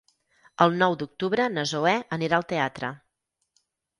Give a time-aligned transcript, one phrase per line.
[0.63, 2.93] El nou d'octubre na Zoè anirà al teatre.